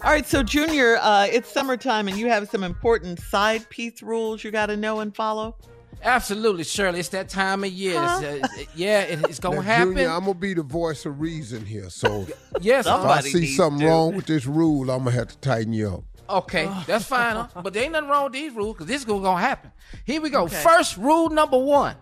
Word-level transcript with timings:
All 0.00 0.12
right, 0.12 0.24
so 0.24 0.44
Junior, 0.44 0.96
uh, 0.98 1.26
it's 1.26 1.50
summertime 1.50 2.06
and 2.06 2.16
you 2.16 2.28
have 2.28 2.48
some 2.48 2.62
important 2.62 3.18
side 3.18 3.68
piece 3.68 4.00
rules 4.00 4.44
you 4.44 4.52
got 4.52 4.66
to 4.66 4.76
know 4.76 5.00
and 5.00 5.14
follow. 5.14 5.56
Absolutely, 6.04 6.62
Shirley. 6.62 7.00
It's 7.00 7.08
that 7.08 7.28
time 7.28 7.64
of 7.64 7.70
year. 7.70 8.00
Huh? 8.00 8.20
It's, 8.22 8.44
uh, 8.44 8.64
yeah, 8.76 9.00
it, 9.00 9.18
it's 9.28 9.40
gonna 9.40 9.56
now, 9.56 9.62
happen. 9.62 9.94
Junior, 9.94 10.10
I'm 10.10 10.20
gonna 10.20 10.34
be 10.34 10.54
the 10.54 10.62
voice 10.62 11.04
of 11.04 11.20
reason 11.20 11.66
here. 11.66 11.90
So 11.90 12.26
yes, 12.60 12.86
if 12.86 12.92
I 12.92 13.20
see 13.22 13.56
something 13.56 13.80
to. 13.80 13.86
wrong 13.86 14.14
with 14.14 14.26
this 14.26 14.46
rule, 14.46 14.88
I'm 14.90 14.98
gonna 14.98 15.10
have 15.10 15.28
to 15.28 15.38
tighten 15.38 15.72
you 15.72 15.88
up. 15.88 16.04
Okay, 16.30 16.70
that's 16.86 17.06
fine. 17.06 17.34
Huh? 17.34 17.62
But 17.62 17.72
there 17.72 17.82
ain't 17.82 17.92
nothing 17.92 18.08
wrong 18.08 18.24
with 18.24 18.34
these 18.34 18.52
rules 18.52 18.74
because 18.74 18.86
this 18.86 19.00
is 19.00 19.04
gonna 19.04 19.40
happen. 19.40 19.72
Here 20.04 20.20
we 20.20 20.30
go. 20.30 20.44
Okay. 20.44 20.62
First 20.62 20.96
rule 20.96 21.30
number 21.30 21.58
one: 21.58 21.96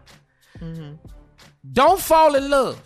mm-hmm. 0.60 0.94
don't 1.72 2.00
fall 2.00 2.34
in 2.34 2.50
love. 2.50 2.82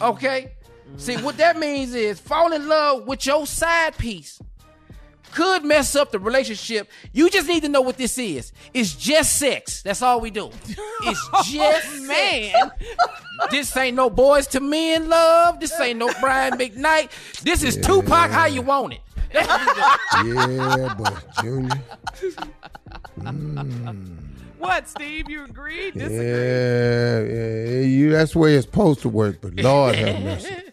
Okay. 0.00 0.52
See, 0.96 1.16
what 1.16 1.36
that 1.38 1.58
means 1.58 1.94
is 1.94 2.20
fall 2.20 2.52
in 2.52 2.68
love 2.68 3.06
with 3.06 3.26
your 3.26 3.46
side 3.46 3.96
piece 3.96 4.40
could 5.32 5.64
mess 5.64 5.94
up 5.94 6.10
the 6.10 6.18
relationship. 6.18 6.88
You 7.12 7.30
just 7.30 7.48
need 7.48 7.62
to 7.62 7.68
know 7.68 7.80
what 7.80 7.96
this 7.96 8.18
is. 8.18 8.52
It's 8.74 8.94
just 8.94 9.36
sex. 9.38 9.82
That's 9.82 10.02
all 10.02 10.20
we 10.20 10.30
do. 10.30 10.50
It's 11.02 11.30
just 11.50 12.02
man. 12.02 12.70
this 13.50 13.76
ain't 13.76 13.96
no 13.96 14.10
Boyz 14.10 14.52
II 14.54 14.68
Men 14.68 15.08
love. 15.08 15.60
This 15.60 15.78
ain't 15.80 15.98
no 15.98 16.10
Brian 16.20 16.54
McKnight. 16.54 17.10
This 17.42 17.62
is 17.62 17.76
yeah. 17.76 17.82
Tupac. 17.82 18.30
How 18.30 18.46
you 18.46 18.62
want 18.62 18.94
it? 18.94 19.00
yeah, 19.32 20.94
but 20.98 21.24
Junior. 21.40 21.80
Mm. 23.20 24.16
What, 24.58 24.88
Steve? 24.88 25.30
You 25.30 25.44
agree? 25.44 25.90
Disagree? 25.90 26.16
Yeah, 26.18 27.20
yeah, 27.20 27.80
you. 27.80 28.10
That's 28.10 28.32
the 28.32 28.40
way 28.40 28.56
it's 28.56 28.66
supposed 28.66 29.00
to 29.02 29.08
work. 29.08 29.40
But 29.40 29.54
Lord 29.54 29.94
have 29.94 30.22
mercy. 30.22 30.54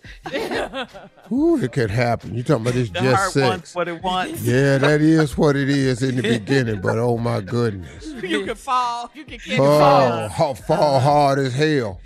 Ooh, 1.32 1.62
it 1.62 1.72
could 1.72 1.90
happen. 1.90 2.36
You 2.36 2.44
talking 2.44 2.62
about 2.62 2.74
this 2.74 2.90
the 2.90 3.00
just 3.00 3.16
heart 3.16 3.32
sex? 3.32 3.48
Wants 3.48 3.76
what 3.76 3.88
it 3.88 4.04
wants. 4.04 4.42
Yeah, 4.42 4.78
that 4.78 5.02
is 5.02 5.38
what 5.38 5.56
it 5.56 5.70
is 5.70 6.04
in 6.04 6.16
the 6.16 6.22
beginning. 6.22 6.82
But 6.82 6.98
oh 6.98 7.18
my 7.18 7.42
goodness, 7.42 8.06
you 8.24 8.46
can 8.46 8.56
fall. 8.56 9.10
You 9.14 9.26
can 9.26 9.40
get 9.44 9.60
oh, 9.60 10.30
fall. 10.30 10.56
fall 10.56 11.00
hard 11.00 11.40
as 11.40 11.54
hell. 11.54 12.00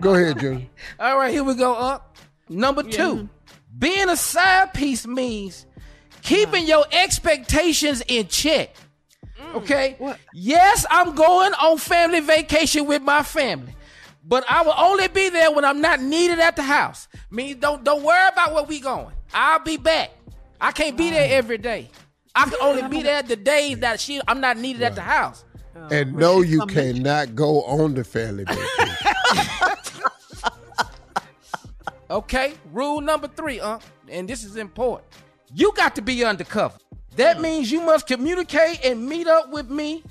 Go 0.00 0.14
ahead, 0.14 0.40
Junior. 0.40 0.66
All 0.98 1.16
right, 1.16 1.32
here 1.32 1.44
we 1.44 1.54
go. 1.54 1.74
Up 1.74 2.16
number 2.48 2.82
two. 2.82 3.16
Yeah. 3.16 3.54
Being 3.76 4.08
a 4.08 4.16
side 4.16 4.72
piece 4.72 5.06
means 5.06 5.66
keeping 6.22 6.66
your 6.66 6.84
expectations 6.92 8.02
in 8.06 8.28
check. 8.28 8.74
Mm. 9.38 9.54
Okay. 9.56 9.96
What? 9.98 10.18
Yes, 10.32 10.86
I'm 10.90 11.14
going 11.14 11.52
on 11.54 11.78
family 11.78 12.20
vacation 12.20 12.86
with 12.86 13.02
my 13.02 13.22
family, 13.22 13.74
but 14.26 14.44
I 14.48 14.62
will 14.62 14.74
only 14.76 15.08
be 15.08 15.28
there 15.28 15.52
when 15.52 15.64
I'm 15.64 15.80
not 15.80 16.00
needed 16.00 16.38
at 16.38 16.56
the 16.56 16.62
house. 16.62 17.08
Me, 17.30 17.54
don't 17.54 17.84
don't 17.84 18.02
worry 18.02 18.28
about 18.28 18.54
where 18.54 18.64
we 18.64 18.80
going. 18.80 19.14
I'll 19.32 19.58
be 19.58 19.76
back. 19.76 20.10
I 20.60 20.72
can't 20.72 20.96
be 20.96 21.10
there 21.10 21.36
every 21.36 21.58
day. 21.58 21.90
I 22.34 22.44
can 22.44 22.58
only 22.60 22.88
be 22.88 23.02
there 23.02 23.22
the 23.22 23.36
days 23.36 23.78
that 23.80 24.00
she 24.00 24.20
I'm 24.26 24.40
not 24.40 24.56
needed 24.56 24.82
right. 24.82 24.88
at 24.88 24.94
the 24.94 25.02
house. 25.02 25.44
And 25.90 26.14
no, 26.14 26.40
you 26.40 26.64
cannot 26.66 27.34
go 27.34 27.62
on 27.64 27.94
the 27.94 28.04
family 28.04 28.44
vacation. 28.44 30.06
okay, 32.10 32.54
rule 32.72 33.00
number 33.00 33.28
three, 33.28 33.60
uh, 33.60 33.78
and 34.08 34.28
this 34.28 34.44
is 34.44 34.56
important. 34.56 35.08
You 35.52 35.72
got 35.76 35.94
to 35.96 36.02
be 36.02 36.24
undercover. 36.24 36.78
That 37.16 37.40
means 37.40 37.70
you 37.70 37.80
must 37.80 38.06
communicate 38.06 38.84
and 38.84 39.06
meet 39.06 39.26
up 39.26 39.50
with 39.50 39.68
me 39.68 40.02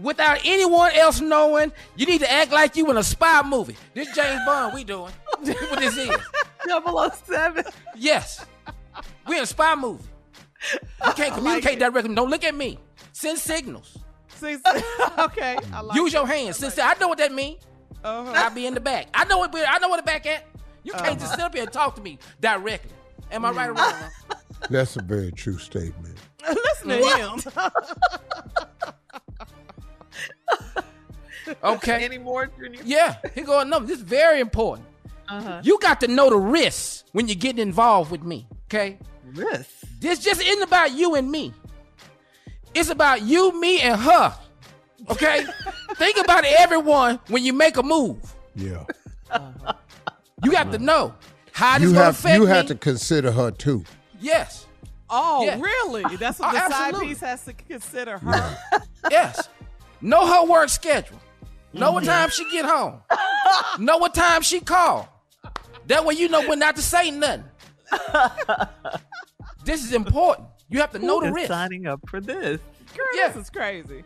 without 0.00 0.40
anyone 0.44 0.92
else 0.92 1.20
knowing. 1.20 1.72
You 1.96 2.06
need 2.06 2.20
to 2.20 2.30
act 2.30 2.52
like 2.52 2.76
you 2.76 2.90
in 2.90 2.96
a 2.96 3.02
spy 3.02 3.42
movie. 3.42 3.76
This 3.94 4.14
James 4.14 4.40
Bond 4.46 4.74
we 4.74 4.84
doing. 4.84 5.12
what 5.40 5.78
this 5.78 5.96
is. 5.96 6.10
007. 6.66 7.64
Yes. 7.96 8.44
We 9.26 9.36
in 9.36 9.42
a 9.42 9.46
spy 9.46 9.74
movie. 9.74 10.04
You 11.06 11.12
can't 11.12 11.34
communicate 11.36 11.80
like 11.80 11.92
directly. 11.92 12.14
Don't 12.14 12.30
look 12.30 12.44
at 12.44 12.54
me. 12.54 12.78
Send 13.12 13.38
signals. 13.38 13.98
okay. 15.18 15.58
Like 15.82 15.96
Use 15.96 16.12
your 16.12 16.26
hands. 16.26 16.60
Like 16.62 16.78
I 16.78 16.98
know 17.00 17.08
what 17.08 17.18
that 17.18 17.32
means. 17.32 17.60
Uh-huh. 18.02 18.32
I'll 18.34 18.50
be 18.50 18.66
in 18.66 18.74
the 18.74 18.80
back. 18.80 19.08
I 19.14 19.24
know 19.24 19.38
what 19.38 19.54
I 19.54 19.78
know 19.78 19.88
where 19.88 19.98
the 19.98 20.02
back 20.02 20.26
at. 20.26 20.44
You 20.82 20.92
can't 20.92 21.06
uh-huh. 21.06 21.14
just 21.16 21.30
sit 21.32 21.40
up 21.40 21.54
here 21.54 21.62
and 21.62 21.72
talk 21.72 21.94
to 21.96 22.02
me 22.02 22.18
directly. 22.40 22.90
Am 23.30 23.44
I 23.44 23.50
right 23.52 23.70
or 23.70 23.72
wrong? 23.72 23.94
That's 24.68 24.96
a 24.96 25.02
very 25.02 25.32
true 25.32 25.58
statement. 25.58 26.18
Listen 26.48 26.88
to 26.88 26.96
him. 27.16 27.40
Okay. 31.62 32.02
Any 32.04 32.16
more, 32.16 32.46
Junior? 32.46 32.80
Yeah, 32.84 33.16
here 33.34 33.44
go 33.44 33.60
another. 33.60 33.84
This 33.84 33.98
is 33.98 34.02
very 34.02 34.40
important. 34.40 34.88
Uh-huh. 35.28 35.60
You 35.62 35.78
got 35.78 36.00
to 36.00 36.08
know 36.08 36.30
the 36.30 36.38
risks 36.38 37.04
when 37.12 37.28
you're 37.28 37.34
getting 37.36 37.60
involved 37.60 38.10
with 38.10 38.22
me. 38.22 38.46
Okay. 38.68 38.98
Risks. 39.34 39.84
This 40.00 40.20
just 40.20 40.42
isn't 40.42 40.62
about 40.62 40.92
you 40.92 41.14
and 41.16 41.30
me. 41.30 41.52
It's 42.74 42.88
about 42.88 43.22
you, 43.22 43.60
me, 43.60 43.80
and 43.82 44.00
her. 44.00 44.34
Okay. 45.10 45.44
Think 45.96 46.16
about 46.16 46.44
everyone 46.46 47.20
when 47.28 47.44
you 47.44 47.52
make 47.52 47.76
a 47.76 47.82
move. 47.82 48.34
Yeah. 48.56 48.84
You 50.42 50.50
got 50.50 50.72
to 50.72 50.78
know 50.78 51.14
how 51.52 51.74
this 51.78 51.88
You 51.88 51.92
gonna 51.92 52.04
have 52.06 52.14
affect 52.14 52.36
you 52.38 52.44
me. 52.46 52.50
have 52.50 52.66
to 52.66 52.74
consider 52.74 53.30
her 53.32 53.50
too. 53.50 53.84
Yes. 54.18 54.66
Oh, 55.10 55.44
Yeah. 55.44 55.60
really? 55.60 56.16
That's 56.16 56.38
what 56.38 56.48
Oh, 56.50 56.52
the 56.52 56.58
side 56.58 56.70
absolutely. 56.94 57.08
piece 57.08 57.20
has 57.20 57.44
to 57.44 57.52
consider 57.52 58.18
her. 58.18 58.58
Yes. 59.10 59.48
Know 60.04 60.26
her 60.26 60.46
work 60.46 60.68
schedule. 60.68 61.18
Know 61.72 61.92
what 61.92 62.04
mm-hmm. 62.04 62.12
time 62.12 62.28
she 62.28 62.48
get 62.50 62.66
home. 62.66 63.00
know 63.78 63.96
what 63.96 64.14
time 64.14 64.42
she 64.42 64.60
call. 64.60 65.08
That 65.86 66.04
way 66.04 66.14
you 66.14 66.28
know 66.28 66.46
when 66.46 66.58
not 66.58 66.76
to 66.76 66.82
say 66.82 67.10
nothing. 67.10 67.44
this 69.64 69.82
is 69.82 69.94
important. 69.94 70.48
You 70.68 70.80
have 70.80 70.92
to 70.92 70.98
know 70.98 71.22
the 71.22 71.32
risk. 71.32 71.48
signing 71.48 71.86
up 71.86 72.00
for 72.06 72.20
this? 72.20 72.60
Girl, 72.94 73.06
Yeah. 73.14 73.28
this 73.28 73.44
is 73.44 73.50
crazy. 73.50 74.04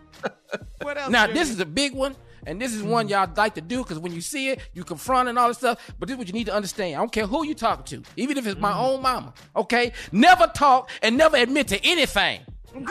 What 0.83 0.99
else? 0.99 1.11
Now 1.11 1.27
this 1.27 1.51
is 1.51 1.59
a 1.59 1.67
big 1.67 1.95
one, 1.95 2.15
and 2.47 2.63
this 2.63 2.73
is 2.73 2.83
one 2.83 3.09
mm. 3.09 3.11
y'all 3.11 3.29
like 3.37 3.57
to 3.57 3.61
do 3.61 3.83
because 3.83 3.99
when 3.99 4.13
you 4.13 4.21
see 4.21 4.51
it, 4.51 4.61
you 4.75 4.85
confront 4.85 5.29
and 5.29 5.37
all 5.37 5.49
this 5.49 5.59
stuff. 5.59 5.95
But 5.99 6.09
this 6.09 6.15
is 6.15 6.19
what 6.19 6.29
you 6.29 6.33
need 6.33 6.47
to 6.47 6.55
understand. 6.55 6.95
I 6.95 6.99
don't 6.99 7.11
care 7.11 7.27
who 7.27 7.45
you 7.45 7.55
talking 7.55 7.85
to, 7.87 8.09
even 8.17 8.39
if 8.39 8.47
it's 8.47 8.61
my 8.61 8.73
mm. 8.73 8.81
own 8.81 9.03
mama. 9.03 9.35
Okay, 9.57 9.93
never 10.13 10.47
talk 10.47 10.91
and 11.03 11.17
never 11.17 11.37
admit 11.37 11.67
to 11.69 11.85
anything. 11.85 12.43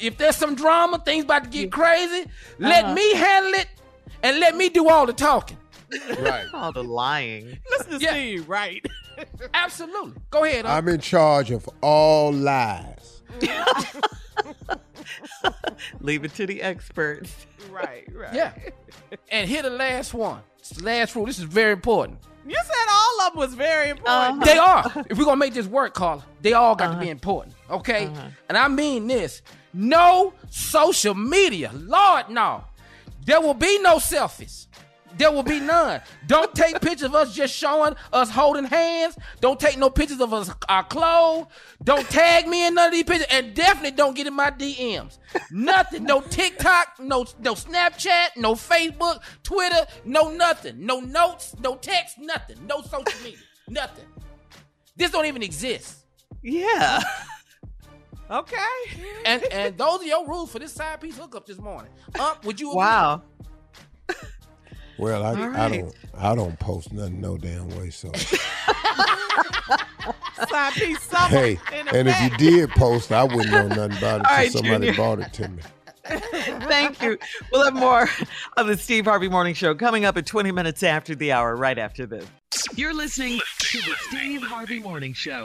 if 0.00 0.16
there's 0.18 0.36
some 0.36 0.54
drama, 0.54 0.98
things 1.04 1.24
about 1.24 1.44
to 1.44 1.50
get 1.50 1.70
crazy, 1.72 2.26
let 2.58 2.84
uh-huh. 2.84 2.94
me 2.94 3.14
handle 3.14 3.52
it 3.54 3.68
and 4.22 4.38
let 4.40 4.56
me 4.56 4.68
do 4.68 4.88
all 4.88 5.06
the 5.06 5.12
talking. 5.12 5.56
Right. 6.20 6.44
All 6.52 6.70
the 6.70 6.84
lying. 6.84 7.58
Listen 7.70 7.92
to 7.92 7.98
Yeah. 7.98 8.10
Steve, 8.10 8.48
right? 8.48 8.84
Absolutely. 9.54 10.20
Go 10.30 10.44
ahead. 10.44 10.66
Unc. 10.66 10.74
I'm 10.74 10.86
in 10.88 11.00
charge 11.00 11.50
of 11.50 11.66
all 11.80 12.30
lies. 12.30 13.22
Leave 16.00 16.24
it 16.24 16.34
to 16.34 16.46
the 16.46 16.60
experts. 16.62 17.46
right, 17.70 18.06
right. 18.14 18.34
yeah. 18.34 18.52
And 19.30 19.48
here 19.48 19.62
the 19.62 19.70
last 19.70 20.12
one. 20.14 20.42
It's 20.58 20.70
the 20.70 20.84
last 20.84 21.16
rule. 21.16 21.24
This 21.26 21.38
is 21.38 21.44
very 21.44 21.72
important. 21.72 22.18
You 22.46 22.54
said 22.54 22.86
all 22.90 23.20
of 23.26 23.32
them 23.32 23.38
was 23.40 23.54
very 23.54 23.90
important. 23.90 24.42
Uh-huh. 24.42 24.44
They 24.44 24.58
are. 24.58 25.04
If 25.08 25.18
we're 25.18 25.24
gonna 25.24 25.36
make 25.36 25.54
this 25.54 25.66
work, 25.66 25.94
Carla, 25.94 26.24
they 26.42 26.52
all 26.52 26.74
got 26.74 26.90
Uh-huh. 26.90 26.94
to 26.94 27.00
be 27.00 27.06
uh-huh. 27.06 27.12
important. 27.12 27.54
Okay? 27.70 28.06
Uh-huh. 28.06 28.28
And 28.48 28.58
I 28.58 28.68
mean 28.68 29.06
this. 29.06 29.42
No 29.72 30.34
social 30.50 31.14
media. 31.14 31.70
Lord, 31.74 32.30
no. 32.30 32.64
There 33.24 33.40
will 33.40 33.54
be 33.54 33.78
no 33.80 33.96
selfies. 33.96 34.66
There 35.16 35.32
will 35.32 35.42
be 35.42 35.58
none. 35.60 36.00
Don't 36.26 36.54
take 36.54 36.80
pictures 36.80 37.02
of 37.02 37.14
us 37.14 37.34
just 37.34 37.54
showing 37.54 37.94
us 38.12 38.30
holding 38.30 38.64
hands. 38.64 39.18
Don't 39.40 39.58
take 39.58 39.76
no 39.76 39.90
pictures 39.90 40.20
of 40.20 40.32
us 40.32 40.50
our 40.68 40.84
clothes. 40.84 41.46
Don't 41.82 42.08
tag 42.08 42.46
me 42.46 42.66
in 42.66 42.74
none 42.74 42.86
of 42.86 42.92
these 42.92 43.04
pictures, 43.04 43.26
and 43.30 43.54
definitely 43.54 43.92
don't 43.92 44.14
get 44.14 44.26
in 44.26 44.34
my 44.34 44.50
DMs. 44.50 45.18
Nothing. 45.50 46.04
No 46.04 46.20
TikTok. 46.20 47.00
No 47.00 47.26
no 47.40 47.54
Snapchat. 47.54 48.36
No 48.36 48.54
Facebook. 48.54 49.20
Twitter. 49.42 49.86
No 50.04 50.30
nothing. 50.30 50.84
No 50.84 51.00
notes. 51.00 51.54
No 51.60 51.76
text. 51.76 52.18
Nothing. 52.18 52.66
No 52.66 52.82
social 52.82 53.20
media. 53.22 53.38
Nothing. 53.68 54.04
This 54.96 55.10
don't 55.10 55.26
even 55.26 55.42
exist. 55.42 56.04
Yeah. 56.42 57.02
Okay. 58.30 58.56
And 59.24 59.42
and 59.52 59.76
those 59.78 60.00
are 60.02 60.06
your 60.06 60.26
rules 60.26 60.52
for 60.52 60.58
this 60.58 60.72
side 60.72 61.00
piece 61.00 61.16
hookup 61.16 61.46
this 61.46 61.58
morning. 61.58 61.90
Ump, 62.20 62.44
would 62.44 62.60
you? 62.60 62.68
agree? 62.70 62.78
Wow. 62.78 63.22
Well, 64.98 65.22
I, 65.24 65.28
All 65.28 65.54
I 65.54 65.68
don't 65.68 65.94
I 66.16 66.34
don't 66.34 66.58
post 66.58 66.92
nothing 66.92 67.20
no 67.20 67.38
damn 67.38 67.68
way. 67.78 67.88
So 67.90 68.10
Side 70.48 70.72
piece 70.72 71.00
somewhere 71.04 71.54
hey, 71.54 71.78
in 71.78 71.86
the 71.86 71.94
and 71.94 72.08
if 72.08 72.20
you 72.20 72.30
did 72.36 72.70
post, 72.70 73.12
I 73.12 73.22
wouldn't 73.22 73.50
know 73.50 73.68
nothing 73.68 73.96
about 73.96 74.22
it 74.22 74.26
All 74.26 74.36
right, 74.36 74.50
somebody 74.50 74.86
Junior. 74.86 74.96
bought 74.96 75.20
it 75.20 75.32
to 75.34 75.48
me. 75.48 75.62
Thank 76.04 77.00
you. 77.02 77.16
We'll 77.52 77.64
have 77.64 77.74
more 77.74 78.08
of 78.56 78.66
the 78.66 78.76
Steve 78.76 79.04
Harvey 79.04 79.28
Morning 79.28 79.54
Show 79.54 79.74
coming 79.74 80.04
up 80.04 80.16
at 80.16 80.26
20 80.26 80.50
minutes 80.52 80.82
after 80.82 81.14
the 81.14 81.30
hour, 81.32 81.54
right 81.54 81.78
after 81.78 82.06
this. 82.06 82.26
You're 82.74 82.94
listening 82.94 83.40
to 83.58 83.78
the 83.78 83.94
Steve 84.08 84.42
Harvey 84.42 84.80
Morning 84.80 85.12
Show. 85.12 85.44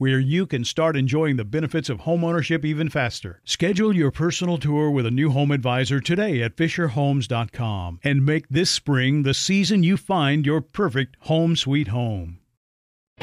where 0.01 0.19
you 0.19 0.47
can 0.47 0.65
start 0.65 0.97
enjoying 0.97 1.35
the 1.35 1.45
benefits 1.45 1.87
of 1.87 1.99
homeownership 1.99 2.65
even 2.65 2.89
faster. 2.89 3.39
Schedule 3.45 3.95
your 3.95 4.09
personal 4.09 4.57
tour 4.57 4.89
with 4.89 5.05
a 5.05 5.11
new 5.11 5.29
home 5.29 5.51
advisor 5.51 5.99
today 5.99 6.41
at 6.41 6.55
FisherHomes.com 6.55 7.99
and 8.03 8.25
make 8.25 8.49
this 8.49 8.71
spring 8.71 9.21
the 9.21 9.35
season 9.35 9.83
you 9.83 9.97
find 9.97 10.43
your 10.43 10.59
perfect 10.59 11.17
home 11.19 11.55
sweet 11.55 11.89
home. 11.89 12.39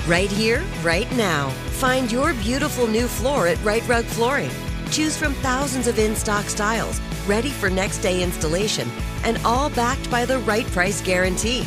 Right 0.07 0.31
here, 0.31 0.63
right 0.85 1.11
now. 1.17 1.49
Find 1.81 2.13
your 2.13 2.33
beautiful 2.35 2.87
new 2.87 3.09
floor 3.09 3.49
at 3.49 3.61
Rite 3.65 3.89
Rug 3.89 4.05
Flooring. 4.05 4.51
Choose 4.93 5.17
from 5.17 5.33
thousands 5.35 5.89
of 5.89 5.99
in 5.99 6.15
stock 6.15 6.45
styles, 6.45 7.01
ready 7.27 7.51
for 7.51 7.69
next 7.69 7.99
day 7.99 8.23
installation, 8.23 8.89
and 9.25 9.37
all 9.45 9.69
backed 9.71 10.09
by 10.13 10.25
the 10.25 10.39
right 10.39 10.67
price 10.67 11.03
guarantee. 11.03 11.67